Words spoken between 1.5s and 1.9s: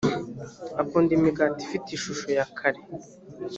ifite